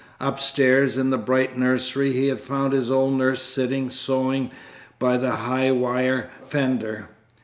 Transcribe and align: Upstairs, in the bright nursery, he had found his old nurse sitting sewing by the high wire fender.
Upstairs, 0.19 0.97
in 0.97 1.11
the 1.11 1.19
bright 1.19 1.55
nursery, 1.59 2.11
he 2.11 2.29
had 2.29 2.39
found 2.39 2.73
his 2.73 2.89
old 2.89 3.13
nurse 3.13 3.43
sitting 3.43 3.91
sewing 3.91 4.49
by 4.97 5.15
the 5.17 5.29
high 5.35 5.71
wire 5.71 6.31
fender. 6.43 7.09